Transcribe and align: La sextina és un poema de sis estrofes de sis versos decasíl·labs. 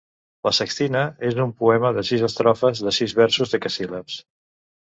La 0.47 0.53
sextina 0.59 1.01
és 1.29 1.37
un 1.43 1.53
poema 1.59 1.93
de 1.99 2.05
sis 2.11 2.23
estrofes 2.31 2.81
de 2.89 2.95
sis 3.01 3.17
versos 3.23 3.55
decasíl·labs. 3.59 4.19